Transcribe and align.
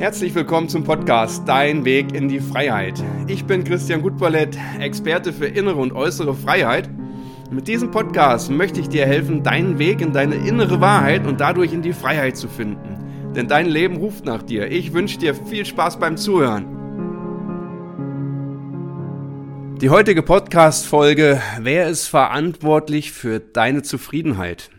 Herzlich 0.00 0.34
willkommen 0.34 0.70
zum 0.70 0.82
Podcast 0.82 1.46
Dein 1.46 1.84
Weg 1.84 2.14
in 2.14 2.26
die 2.26 2.40
Freiheit. 2.40 2.94
Ich 3.26 3.44
bin 3.44 3.64
Christian 3.64 4.00
Gutballett, 4.00 4.56
Experte 4.78 5.30
für 5.30 5.44
innere 5.44 5.76
und 5.76 5.92
äußere 5.92 6.34
Freiheit. 6.34 6.88
Mit 7.50 7.68
diesem 7.68 7.90
Podcast 7.90 8.50
möchte 8.50 8.80
ich 8.80 8.88
dir 8.88 9.04
helfen, 9.04 9.42
deinen 9.42 9.78
Weg 9.78 10.00
in 10.00 10.14
deine 10.14 10.36
innere 10.36 10.80
Wahrheit 10.80 11.26
und 11.26 11.42
dadurch 11.42 11.74
in 11.74 11.82
die 11.82 11.92
Freiheit 11.92 12.38
zu 12.38 12.48
finden. 12.48 13.34
Denn 13.36 13.46
dein 13.46 13.66
Leben 13.66 13.98
ruft 13.98 14.24
nach 14.24 14.42
dir. 14.42 14.70
Ich 14.72 14.94
wünsche 14.94 15.18
dir 15.18 15.34
viel 15.34 15.66
Spaß 15.66 15.98
beim 15.98 16.16
Zuhören. 16.16 16.64
Die 19.82 19.90
heutige 19.90 20.22
Podcast-Folge, 20.22 21.42
wer 21.60 21.90
ist 21.90 22.06
verantwortlich 22.06 23.12
für 23.12 23.38
deine 23.38 23.82
Zufriedenheit? 23.82 24.70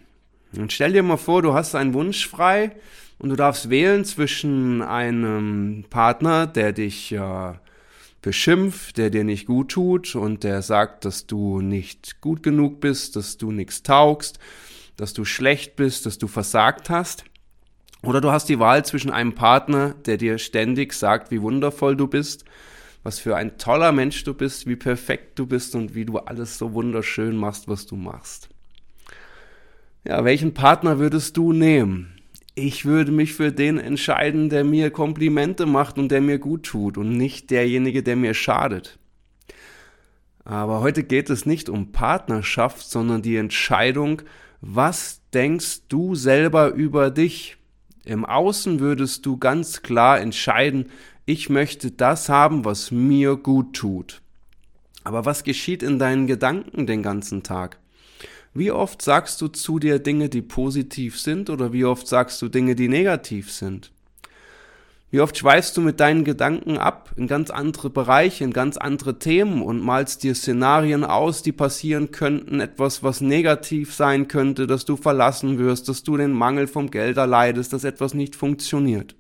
Und 0.57 0.73
stell 0.73 0.93
dir 0.93 1.03
mal 1.03 1.17
vor, 1.17 1.43
du 1.43 1.53
hast 1.53 1.75
einen 1.75 1.93
Wunsch 1.93 2.27
frei 2.27 2.71
und 3.21 3.29
du 3.29 3.35
darfst 3.35 3.69
wählen 3.69 4.03
zwischen 4.03 4.81
einem 4.81 5.85
Partner, 5.91 6.47
der 6.47 6.73
dich 6.73 7.11
äh, 7.11 7.53
beschimpft, 8.23 8.97
der 8.97 9.11
dir 9.11 9.23
nicht 9.23 9.45
gut 9.45 9.69
tut 9.69 10.15
und 10.15 10.43
der 10.43 10.63
sagt, 10.63 11.05
dass 11.05 11.27
du 11.27 11.61
nicht 11.61 12.19
gut 12.19 12.41
genug 12.41 12.81
bist, 12.81 13.15
dass 13.15 13.37
du 13.37 13.51
nichts 13.51 13.83
taugst, 13.83 14.39
dass 14.97 15.13
du 15.13 15.23
schlecht 15.23 15.75
bist, 15.75 16.07
dass 16.07 16.17
du 16.17 16.27
versagt 16.27 16.89
hast. 16.89 17.23
Oder 18.01 18.21
du 18.21 18.31
hast 18.31 18.49
die 18.49 18.57
Wahl 18.57 18.83
zwischen 18.85 19.11
einem 19.11 19.35
Partner, 19.35 19.93
der 19.93 20.17
dir 20.17 20.39
ständig 20.39 20.93
sagt, 20.93 21.29
wie 21.29 21.43
wundervoll 21.43 21.95
du 21.95 22.07
bist, 22.07 22.43
was 23.03 23.19
für 23.19 23.35
ein 23.35 23.59
toller 23.59 23.91
Mensch 23.91 24.23
du 24.23 24.33
bist, 24.33 24.65
wie 24.65 24.75
perfekt 24.75 25.37
du 25.37 25.45
bist 25.45 25.75
und 25.75 25.93
wie 25.93 26.05
du 26.05 26.17
alles 26.17 26.57
so 26.57 26.73
wunderschön 26.73 27.35
machst, 27.35 27.67
was 27.67 27.85
du 27.85 27.95
machst. 27.95 28.49
Ja, 30.03 30.25
welchen 30.25 30.55
Partner 30.55 30.97
würdest 30.97 31.37
du 31.37 31.53
nehmen? 31.53 32.20
Ich 32.61 32.85
würde 32.85 33.11
mich 33.11 33.33
für 33.33 33.51
den 33.51 33.77
entscheiden, 33.77 34.49
der 34.49 34.63
mir 34.63 34.91
Komplimente 34.91 35.65
macht 35.65 35.97
und 35.97 36.09
der 36.09 36.21
mir 36.21 36.37
gut 36.37 36.63
tut 36.63 36.97
und 36.97 37.17
nicht 37.17 37.49
derjenige, 37.49 38.03
der 38.03 38.15
mir 38.15 38.33
schadet. 38.33 38.99
Aber 40.43 40.81
heute 40.81 41.03
geht 41.03 41.29
es 41.29 41.45
nicht 41.45 41.69
um 41.69 41.91
Partnerschaft, 41.91 42.81
sondern 42.89 43.21
die 43.21 43.35
Entscheidung, 43.35 44.21
was 44.61 45.21
denkst 45.33 45.87
du 45.89 46.15
selber 46.15 46.69
über 46.69 47.09
dich? 47.09 47.57
Im 48.05 48.25
Außen 48.25 48.79
würdest 48.79 49.25
du 49.25 49.37
ganz 49.37 49.81
klar 49.81 50.19
entscheiden, 50.19 50.89
ich 51.25 51.49
möchte 51.49 51.91
das 51.91 52.29
haben, 52.29 52.65
was 52.65 52.91
mir 52.91 53.35
gut 53.35 53.73
tut. 53.73 54.21
Aber 55.03 55.25
was 55.25 55.43
geschieht 55.43 55.83
in 55.83 55.99
deinen 55.99 56.27
Gedanken 56.27 56.85
den 56.85 57.03
ganzen 57.03 57.43
Tag? 57.43 57.80
Wie 58.53 58.71
oft 58.71 59.01
sagst 59.01 59.41
du 59.41 59.47
zu 59.47 59.79
dir 59.79 59.99
Dinge, 59.99 60.27
die 60.27 60.41
positiv 60.41 61.19
sind 61.19 61.49
oder 61.49 61.71
wie 61.71 61.85
oft 61.85 62.05
sagst 62.05 62.41
du 62.41 62.49
Dinge, 62.49 62.75
die 62.75 62.89
negativ 62.89 63.49
sind? 63.49 63.91
Wie 65.09 65.21
oft 65.21 65.37
schweifst 65.37 65.75
du 65.75 65.81
mit 65.81 65.99
deinen 65.99 66.23
Gedanken 66.23 66.77
ab 66.77 67.11
in 67.15 67.27
ganz 67.27 67.49
andere 67.49 67.89
Bereiche, 67.89 68.43
in 68.43 68.53
ganz 68.53 68.77
andere 68.77 69.19
Themen 69.19 69.61
und 69.61 69.81
malst 69.81 70.23
dir 70.23 70.35
Szenarien 70.35 71.03
aus, 71.03 71.43
die 71.43 71.51
passieren 71.51 72.11
könnten, 72.11 72.61
etwas, 72.61 73.03
was 73.03 73.21
negativ 73.21 73.93
sein 73.93 74.27
könnte, 74.27 74.67
dass 74.67 74.85
du 74.85 74.95
verlassen 74.97 75.57
wirst, 75.57 75.89
dass 75.89 76.03
du 76.03 76.15
den 76.15 76.31
Mangel 76.31 76.67
vom 76.67 76.91
Geld 76.91 77.17
erleidest, 77.17 77.73
dass 77.73 77.83
etwas 77.83 78.13
nicht 78.13 78.37
funktioniert. 78.37 79.15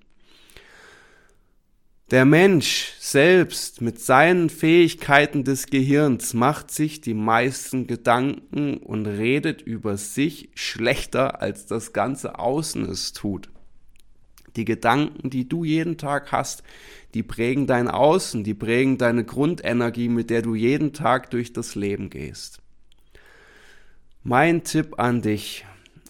Der 2.11 2.25
Mensch 2.25 2.91
selbst 2.99 3.79
mit 3.79 4.01
seinen 4.01 4.49
Fähigkeiten 4.49 5.45
des 5.45 5.67
Gehirns 5.67 6.33
macht 6.33 6.69
sich 6.69 6.99
die 6.99 7.13
meisten 7.13 7.87
Gedanken 7.87 8.75
und 8.79 9.05
redet 9.05 9.61
über 9.61 9.95
sich 9.95 10.49
schlechter, 10.53 11.41
als 11.41 11.67
das 11.67 11.93
ganze 11.93 12.37
Außen 12.37 12.83
es 12.83 13.13
tut. 13.13 13.49
Die 14.57 14.65
Gedanken, 14.65 15.29
die 15.29 15.47
du 15.47 15.63
jeden 15.63 15.97
Tag 15.97 16.33
hast, 16.33 16.63
die 17.13 17.23
prägen 17.23 17.65
dein 17.65 17.87
Außen, 17.87 18.43
die 18.43 18.55
prägen 18.55 18.97
deine 18.97 19.23
Grundenergie, 19.23 20.09
mit 20.09 20.29
der 20.29 20.41
du 20.41 20.53
jeden 20.53 20.91
Tag 20.91 21.29
durch 21.29 21.53
das 21.53 21.75
Leben 21.75 22.09
gehst. 22.09 22.59
Mein 24.21 24.65
Tipp 24.65 24.99
an 24.99 25.21
dich, 25.21 25.65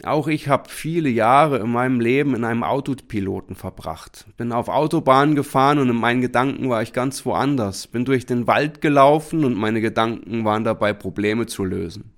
auch 0.06 0.28
ich 0.28 0.48
habe 0.48 0.70
viele 0.70 1.10
Jahre 1.10 1.60
in 1.60 1.72
meinem 1.72 2.00
Leben 2.00 2.36
in 2.36 2.44
einem 2.44 2.64
Autopiloten 2.64 3.56
verbracht. 3.56 4.26
Bin 4.38 4.52
auf 4.52 4.68
Autobahnen 4.68 5.36
gefahren 5.36 5.80
und 5.80 5.90
in 5.90 5.96
meinen 5.96 6.22
Gedanken 6.22 6.70
war 6.70 6.82
ich 6.82 6.94
ganz 6.94 7.26
woanders. 7.26 7.88
Bin 7.88 8.06
durch 8.06 8.26
den 8.26 8.48
Wald 8.48 8.82
gelaufen 8.82 9.46
und 9.46 9.56
meine 9.56 9.82
Gedanken 9.82 10.46
waren 10.46 10.64
dabei, 10.64 10.94
Probleme 10.94 11.46
zu 11.46 11.64
lösen. 11.64 12.12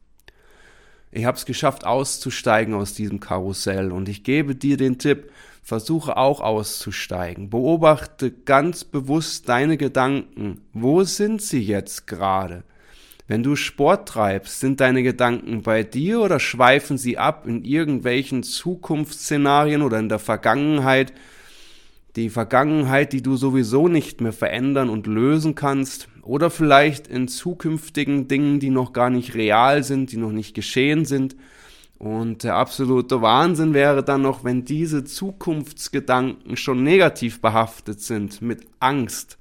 Ich 1.12 1.26
habe 1.26 1.38
es 1.38 1.46
geschafft, 1.46 1.86
auszusteigen 1.86 2.74
aus 2.74 2.94
diesem 2.94 3.20
Karussell 3.20 3.92
und 3.92 4.10
ich 4.10 4.24
gebe 4.24 4.56
dir 4.56 4.78
den 4.78 4.98
Tipp, 4.98 5.32
versuche 5.62 6.18
auch 6.18 6.42
auszusteigen. 6.42 7.50
Beobachte 7.50 8.32
ganz 8.32 8.84
bewusst 8.84 9.48
deine 9.48 9.78
Gedanken. 9.78 10.62
Wo 10.74 11.04
sind 11.04 11.42
sie 11.42 11.62
jetzt 11.62 12.08
gerade? 12.08 12.64
Wenn 13.28 13.44
du 13.44 13.56
Sport 13.56 14.10
treibst, 14.10 14.60
sind 14.60 14.82
deine 14.82 15.02
Gedanken 15.02 15.62
bei 15.62 15.84
dir 15.84 16.20
oder 16.22 16.40
schweifen 16.40 16.98
sie 16.98 17.18
ab 17.18 17.46
in 17.48 17.64
irgendwelchen 17.64 18.44
Zukunftsszenarien 18.44 19.82
oder 19.82 20.00
in 20.00 20.10
der 20.10 20.20
Vergangenheit? 20.20 21.14
Die 22.16 22.30
Vergangenheit, 22.30 23.14
die 23.14 23.24
du 23.24 23.38
sowieso 23.38 23.88
nicht 23.88 24.22
mehr 24.22 24.34
verändern 24.34 24.90
und 24.90 25.08
lösen 25.08 25.56
kannst, 25.56 26.10
oder 26.24 26.50
vielleicht 26.50 27.08
in 27.08 27.28
zukünftigen 27.28 28.28
Dingen, 28.28 28.60
die 28.60 28.70
noch 28.70 28.94
gar 28.94 29.10
nicht 29.10 29.36
real 29.36 29.84
sind, 29.84 30.12
die 30.12 30.18
noch 30.18 30.32
nicht 30.32 30.54
geschehen 30.54 31.06
sind. 31.06 31.36
Und 32.00 32.44
der 32.44 32.56
absolute 32.56 33.22
Wahnsinn 33.22 33.74
wäre 33.74 34.04
dann 34.04 34.22
noch, 34.22 34.44
wenn 34.44 34.66
diese 34.66 35.04
Zukunftsgedanken 35.04 36.58
schon 36.58 36.84
negativ 36.84 37.42
behaftet 37.42 38.02
sind 38.02 38.42
mit 38.42 38.66
Angst, 38.80 39.38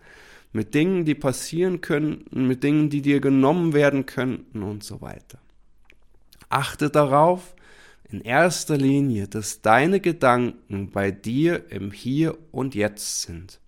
mit 0.53 0.75
Dingen, 0.75 1.05
die 1.05 1.15
passieren 1.15 1.81
könnten, 1.81 2.47
mit 2.47 2.63
Dingen, 2.63 2.91
die 2.91 3.03
dir 3.03 3.21
genommen 3.21 3.73
werden 3.73 4.07
könnten 4.07 4.63
und 4.63 4.85
so 4.85 5.01
weiter. 5.01 5.39
Achte 6.49 6.91
darauf, 6.91 7.55
in 8.11 8.21
erster 8.21 8.77
Linie, 8.77 9.27
dass 9.27 9.63
deine 9.63 9.99
Gedanken 9.99 10.91
bei 10.91 11.11
dir 11.11 11.71
im 11.71 11.91
Hier 11.91 12.37
und 12.51 12.75
Jetzt 12.75 13.23
sind. 13.23 13.59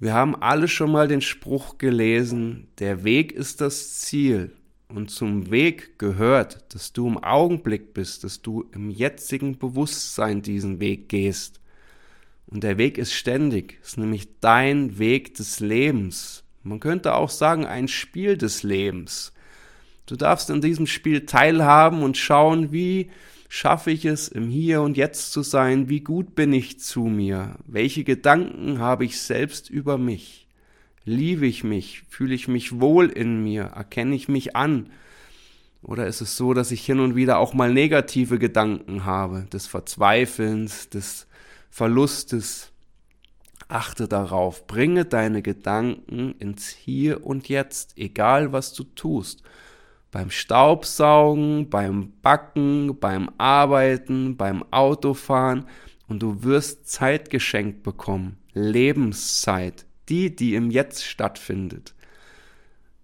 Wir 0.00 0.14
haben 0.14 0.34
alle 0.34 0.66
schon 0.66 0.90
mal 0.90 1.06
den 1.06 1.20
Spruch 1.20 1.78
gelesen, 1.78 2.66
der 2.80 3.04
Weg 3.04 3.30
ist 3.30 3.60
das 3.60 4.00
Ziel. 4.00 4.50
Und 4.88 5.10
zum 5.10 5.50
Weg 5.50 5.98
gehört, 5.98 6.74
dass 6.74 6.92
du 6.92 7.06
im 7.06 7.18
Augenblick 7.18 7.94
bist, 7.94 8.24
dass 8.24 8.42
du 8.42 8.68
im 8.74 8.90
jetzigen 8.90 9.56
Bewusstsein 9.56 10.42
diesen 10.42 10.80
Weg 10.80 11.08
gehst. 11.08 11.61
Und 12.52 12.62
der 12.64 12.76
Weg 12.76 12.98
ist 12.98 13.14
ständig, 13.14 13.78
ist 13.82 13.96
nämlich 13.96 14.28
dein 14.40 14.98
Weg 14.98 15.34
des 15.34 15.60
Lebens. 15.60 16.44
Man 16.62 16.80
könnte 16.80 17.14
auch 17.14 17.30
sagen, 17.30 17.64
ein 17.64 17.88
Spiel 17.88 18.36
des 18.36 18.62
Lebens. 18.62 19.32
Du 20.04 20.16
darfst 20.16 20.50
in 20.50 20.60
diesem 20.60 20.86
Spiel 20.86 21.24
teilhaben 21.24 22.02
und 22.02 22.18
schauen, 22.18 22.70
wie 22.70 23.10
schaffe 23.48 23.90
ich 23.90 24.04
es, 24.04 24.28
im 24.28 24.48
Hier 24.48 24.82
und 24.82 24.96
Jetzt 24.96 25.32
zu 25.32 25.42
sein, 25.42 25.88
wie 25.88 26.00
gut 26.00 26.34
bin 26.34 26.52
ich 26.52 26.78
zu 26.78 27.04
mir, 27.04 27.56
welche 27.66 28.04
Gedanken 28.04 28.78
habe 28.78 29.04
ich 29.04 29.20
selbst 29.20 29.70
über 29.70 29.96
mich, 29.98 30.46
liebe 31.04 31.46
ich 31.46 31.62
mich, 31.64 32.02
fühle 32.08 32.34
ich 32.34 32.48
mich 32.48 32.80
wohl 32.80 33.08
in 33.08 33.42
mir, 33.42 33.64
erkenne 33.74 34.14
ich 34.14 34.28
mich 34.28 34.56
an, 34.56 34.90
oder 35.82 36.06
ist 36.06 36.20
es 36.20 36.36
so, 36.36 36.54
dass 36.54 36.70
ich 36.70 36.84
hin 36.84 37.00
und 37.00 37.16
wieder 37.16 37.38
auch 37.38 37.54
mal 37.54 37.72
negative 37.72 38.38
Gedanken 38.38 39.04
habe, 39.04 39.46
des 39.52 39.66
Verzweifelns, 39.66 40.88
des 40.88 41.26
Verlustes. 41.74 42.70
Achte 43.66 44.06
darauf, 44.06 44.66
bringe 44.66 45.06
deine 45.06 45.40
Gedanken 45.40 46.34
ins 46.38 46.68
Hier 46.68 47.24
und 47.24 47.48
Jetzt, 47.48 47.96
egal 47.96 48.52
was 48.52 48.74
du 48.74 48.84
tust. 48.84 49.42
Beim 50.10 50.28
Staubsaugen, 50.28 51.70
beim 51.70 52.12
Backen, 52.20 53.00
beim 53.00 53.30
Arbeiten, 53.38 54.36
beim 54.36 54.62
Autofahren 54.70 55.64
und 56.08 56.22
du 56.22 56.42
wirst 56.42 56.90
Zeit 56.90 57.30
geschenkt 57.30 57.82
bekommen, 57.82 58.36
Lebenszeit, 58.52 59.86
die, 60.10 60.36
die 60.36 60.54
im 60.54 60.70
Jetzt 60.70 61.06
stattfindet. 61.06 61.94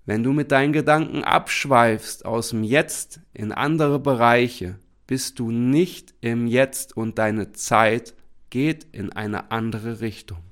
Wenn 0.05 0.23
du 0.23 0.35
mit 0.35 0.53
deinen 0.53 0.75
Gedanken 0.75 1.25
abschweifst 1.25 2.26
aus 2.26 2.50
dem 2.50 2.64
Jetzt 2.64 3.21
in 3.32 3.50
andere 3.50 3.99
Bereiche, 3.99 4.79
bist 5.06 5.38
du 5.38 5.50
nicht 5.50 6.12
im 6.21 6.47
Jetzt 6.47 6.94
und 6.94 7.17
deine 7.17 7.53
Zeit 7.53 8.12
geht 8.50 8.87
in 8.93 9.12
eine 9.12 9.50
andere 9.50 10.00
Richtung. 10.00 10.43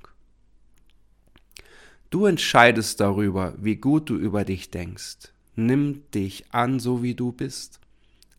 Du 2.09 2.25
entscheidest 2.25 2.99
darüber, 2.99 3.53
wie 3.57 3.75
gut 3.75 4.09
du 4.09 4.15
über 4.15 4.45
dich 4.45 4.71
denkst. 4.71 5.33
Nimm 5.55 6.03
dich 6.11 6.45
an, 6.51 6.79
so 6.79 7.03
wie 7.03 7.15
du 7.15 7.31
bist. 7.31 7.79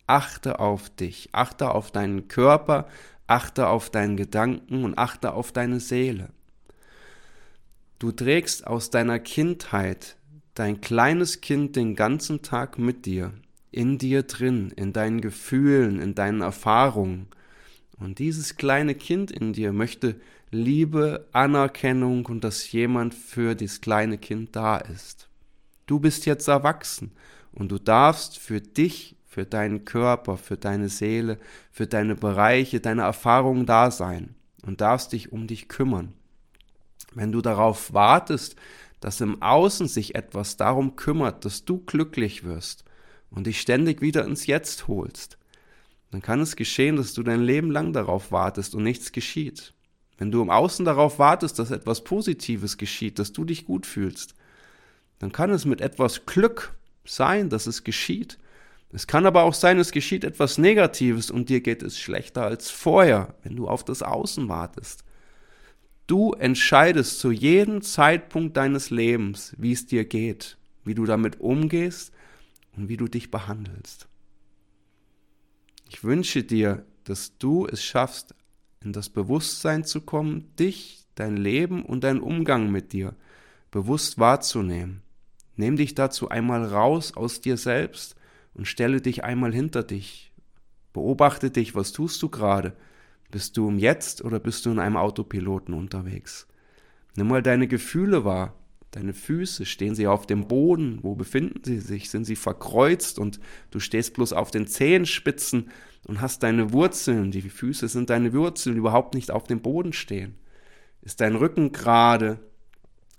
Achte 0.07 0.59
auf 0.59 0.89
dich, 0.89 1.29
achte 1.33 1.71
auf 1.71 1.91
deinen 1.91 2.27
Körper, 2.27 2.87
achte 3.27 3.67
auf 3.67 3.91
deinen 3.91 4.17
Gedanken 4.17 4.83
und 4.83 4.97
achte 4.97 5.33
auf 5.33 5.51
deine 5.51 5.79
Seele. 5.79 6.29
Du 7.99 8.11
trägst 8.11 8.65
aus 8.65 8.89
deiner 8.89 9.19
Kindheit 9.19 10.15
dein 10.55 10.81
kleines 10.81 11.41
Kind 11.41 11.75
den 11.75 11.95
ganzen 11.95 12.41
Tag 12.41 12.79
mit 12.79 13.05
dir, 13.05 13.33
in 13.71 13.97
dir 13.97 14.23
drin, 14.23 14.73
in 14.75 14.93
deinen 14.93 15.21
Gefühlen, 15.21 15.99
in 15.99 16.15
deinen 16.15 16.41
Erfahrungen. 16.41 17.27
Und 17.99 18.19
dieses 18.19 18.55
kleine 18.55 18.95
Kind 18.95 19.29
in 19.29 19.53
dir 19.53 19.73
möchte 19.73 20.19
Liebe, 20.51 21.27
Anerkennung 21.31 22.25
und 22.25 22.43
dass 22.43 22.71
jemand 22.71 23.13
für 23.13 23.55
das 23.55 23.81
kleine 23.81 24.17
Kind 24.17 24.55
da 24.55 24.77
ist. 24.77 25.27
Du 25.85 25.99
bist 25.99 26.25
jetzt 26.25 26.47
erwachsen 26.47 27.11
und 27.51 27.71
du 27.71 27.77
darfst 27.77 28.39
für 28.39 28.61
dich, 28.61 29.15
für 29.25 29.45
deinen 29.45 29.85
Körper, 29.85 30.37
für 30.37 30.57
deine 30.57 30.89
Seele, 30.89 31.37
für 31.71 31.87
deine 31.87 32.15
Bereiche, 32.15 32.79
deine 32.79 33.03
Erfahrungen 33.03 33.65
da 33.65 33.91
sein 33.91 34.35
und 34.65 34.81
darfst 34.81 35.13
dich 35.13 35.31
um 35.31 35.45
dich 35.45 35.67
kümmern. 35.67 36.13
Wenn 37.13 37.31
du 37.31 37.41
darauf 37.41 37.93
wartest, 37.93 38.55
dass 38.99 39.21
im 39.21 39.41
Außen 39.41 39.87
sich 39.87 40.15
etwas 40.15 40.57
darum 40.57 40.95
kümmert, 40.95 41.45
dass 41.45 41.65
du 41.65 41.79
glücklich 41.79 42.43
wirst 42.43 42.83
und 43.29 43.45
dich 43.47 43.61
ständig 43.61 44.01
wieder 44.01 44.25
ins 44.25 44.47
Jetzt 44.47 44.87
holst, 44.87 45.37
dann 46.11 46.21
kann 46.21 46.41
es 46.41 46.55
geschehen, 46.55 46.95
dass 46.95 47.13
du 47.13 47.23
dein 47.23 47.41
Leben 47.41 47.71
lang 47.71 47.93
darauf 47.93 48.31
wartest 48.31 48.73
und 48.75 48.83
nichts 48.83 49.11
geschieht. 49.11 49.73
Wenn 50.17 50.31
du 50.31 50.41
im 50.41 50.49
Außen 50.49 50.83
darauf 50.83 51.19
wartest, 51.19 51.59
dass 51.59 51.71
etwas 51.71 52.03
Positives 52.03 52.77
geschieht, 52.77 53.19
dass 53.19 53.31
du 53.31 53.45
dich 53.45 53.65
gut 53.65 53.85
fühlst, 53.85 54.33
dann 55.19 55.31
kann 55.31 55.51
es 55.51 55.65
mit 55.65 55.81
etwas 55.81 56.25
Glück 56.25 56.75
sein, 57.05 57.49
dass 57.49 57.67
es 57.67 57.83
geschieht. 57.83 58.37
Es 58.91 59.05
kann 59.05 59.25
aber 59.25 59.43
auch 59.43 59.53
sein, 59.53 59.77
es 59.77 59.91
geschieht 59.91 60.23
etwas 60.23 60.57
Negatives 60.57 61.29
und 61.29 61.49
dir 61.49 61.61
geht 61.61 61.83
es 61.83 61.99
schlechter 61.99 62.43
als 62.43 62.71
vorher, 62.71 63.35
wenn 63.43 63.55
du 63.55 63.67
auf 63.67 63.85
das 63.85 64.01
Außen 64.01 64.49
wartest. 64.49 65.03
Du 66.07 66.33
entscheidest 66.33 67.19
zu 67.19 67.31
jedem 67.31 67.83
Zeitpunkt 67.83 68.57
deines 68.57 68.89
Lebens, 68.89 69.53
wie 69.57 69.73
es 69.73 69.85
dir 69.85 70.05
geht, 70.05 70.57
wie 70.83 70.95
du 70.95 71.05
damit 71.05 71.39
umgehst 71.39 72.11
und 72.75 72.89
wie 72.89 72.97
du 72.97 73.07
dich 73.07 73.29
behandelst. 73.29 74.08
Ich 75.89 76.03
wünsche 76.03 76.43
dir, 76.43 76.85
dass 77.03 77.37
du 77.39 77.65
es 77.65 77.83
schaffst, 77.83 78.35
in 78.81 78.93
das 78.93 79.09
Bewusstsein 79.09 79.83
zu 79.83 80.01
kommen, 80.01 80.55
dich, 80.55 81.07
dein 81.15 81.35
Leben 81.35 81.83
und 81.83 82.03
deinen 82.03 82.21
Umgang 82.21 82.71
mit 82.71 82.93
dir 82.93 83.15
bewusst 83.71 84.19
wahrzunehmen. 84.19 85.01
Nimm 85.55 85.75
dich 85.75 85.95
dazu 85.95 86.29
einmal 86.29 86.63
raus 86.63 87.17
aus 87.17 87.41
dir 87.41 87.57
selbst 87.57 88.15
und 88.53 88.67
stelle 88.67 89.01
dich 89.01 89.23
einmal 89.23 89.51
hinter 89.51 89.81
dich. 89.81 90.31
Beobachte 90.93 91.49
dich, 91.49 91.73
was 91.73 91.91
tust 91.91 92.21
du 92.21 92.29
gerade? 92.29 92.77
Bist 93.31 93.57
du 93.57 93.67
im 93.67 93.79
Jetzt 93.79 94.23
oder 94.23 94.39
bist 94.39 94.65
du 94.65 94.71
in 94.71 94.79
einem 94.79 94.95
Autopiloten 94.95 95.73
unterwegs? 95.73 96.47
Nimm 97.15 97.27
mal 97.27 97.41
deine 97.41 97.67
Gefühle 97.67 98.23
wahr. 98.23 98.53
Deine 98.91 99.13
Füße, 99.13 99.65
stehen 99.65 99.93
sie 99.93 100.07
auf 100.07 100.25
dem 100.25 100.47
Boden? 100.47 100.99
Wo 101.03 101.13
befinden 101.13 101.61
sie 101.63 101.79
sich? 101.79 102.09
Sind 102.09 102.25
sie 102.25 102.35
verkreuzt 102.35 103.19
und 103.19 103.39
du 103.69 103.79
stehst 103.79 104.15
bloß 104.15 104.33
auf 104.33 104.49
den 104.49 104.65
Zehenspitzen 104.65 105.69
und 106.07 106.21
hast 106.21 106.41
deine 106.41 106.73
Wurzeln, 106.73 107.29
die 107.29 107.41
Füße 107.41 107.87
sind 107.87 108.09
deine 108.09 108.33
Wurzeln, 108.33 108.77
überhaupt 108.77 109.13
nicht 109.13 109.29
auf 109.29 109.43
dem 109.43 109.61
Boden 109.61 109.93
stehen? 109.93 110.35
Ist 111.01 111.21
dein 111.21 111.35
Rücken 111.35 111.71
gerade? 111.71 112.39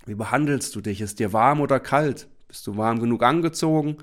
Wie 0.06 0.14
behandelst 0.14 0.74
du 0.74 0.80
dich? 0.80 1.00
Ist 1.00 1.20
dir 1.20 1.32
warm 1.32 1.60
oder 1.60 1.78
kalt? 1.78 2.26
Bist 2.48 2.66
du 2.66 2.76
warm 2.76 2.98
genug 2.98 3.22
angezogen? 3.22 3.98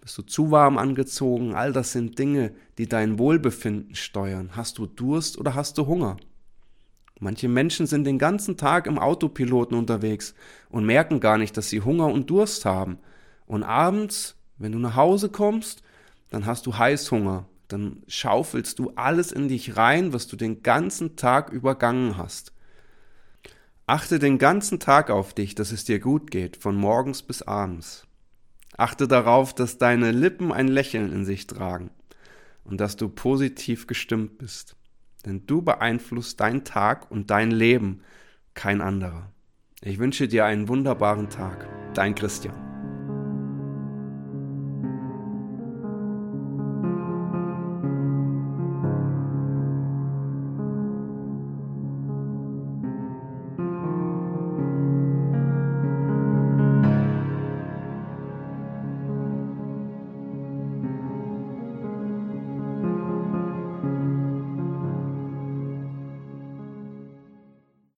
Bist 0.00 0.16
du 0.16 0.22
zu 0.22 0.50
warm 0.50 0.78
angezogen? 0.78 1.54
All 1.54 1.72
das 1.72 1.92
sind 1.92 2.18
Dinge, 2.18 2.54
die 2.78 2.88
dein 2.88 3.18
Wohlbefinden 3.18 3.94
steuern. 3.94 4.50
Hast 4.56 4.78
du 4.78 4.86
Durst 4.86 5.36
oder 5.36 5.54
hast 5.54 5.76
du 5.76 5.86
Hunger? 5.86 6.16
Manche 7.20 7.48
Menschen 7.48 7.86
sind 7.86 8.04
den 8.04 8.18
ganzen 8.18 8.56
Tag 8.56 8.86
im 8.86 8.98
Autopiloten 8.98 9.76
unterwegs 9.76 10.34
und 10.68 10.84
merken 10.84 11.20
gar 11.20 11.38
nicht, 11.38 11.56
dass 11.56 11.68
sie 11.68 11.80
Hunger 11.80 12.06
und 12.06 12.28
Durst 12.28 12.64
haben. 12.64 12.98
Und 13.46 13.62
abends, 13.62 14.36
wenn 14.58 14.72
du 14.72 14.78
nach 14.78 14.96
Hause 14.96 15.28
kommst, 15.28 15.82
dann 16.30 16.46
hast 16.46 16.66
du 16.66 16.76
Heißhunger. 16.76 17.46
Dann 17.68 18.02
schaufelst 18.08 18.78
du 18.78 18.90
alles 18.96 19.32
in 19.32 19.48
dich 19.48 19.76
rein, 19.76 20.12
was 20.12 20.26
du 20.26 20.36
den 20.36 20.62
ganzen 20.62 21.16
Tag 21.16 21.50
übergangen 21.50 22.16
hast. 22.16 22.52
Achte 23.86 24.18
den 24.18 24.38
ganzen 24.38 24.80
Tag 24.80 25.10
auf 25.10 25.34
dich, 25.34 25.54
dass 25.54 25.70
es 25.70 25.84
dir 25.84 26.00
gut 26.00 26.30
geht, 26.30 26.56
von 26.56 26.74
morgens 26.74 27.22
bis 27.22 27.42
abends. 27.42 28.06
Achte 28.76 29.06
darauf, 29.06 29.54
dass 29.54 29.78
deine 29.78 30.10
Lippen 30.10 30.52
ein 30.52 30.68
Lächeln 30.68 31.12
in 31.12 31.24
sich 31.24 31.46
tragen 31.46 31.90
und 32.64 32.80
dass 32.80 32.96
du 32.96 33.08
positiv 33.08 33.86
gestimmt 33.86 34.38
bist. 34.38 34.74
Denn 35.24 35.46
du 35.46 35.62
beeinflusst 35.62 36.40
dein 36.40 36.64
Tag 36.64 37.10
und 37.10 37.30
dein 37.30 37.50
Leben, 37.50 38.00
kein 38.54 38.80
anderer. 38.80 39.30
Ich 39.80 39.98
wünsche 39.98 40.28
dir 40.28 40.44
einen 40.44 40.68
wunderbaren 40.68 41.28
Tag. 41.28 41.68
Dein 41.94 42.14
Christian. 42.14 42.63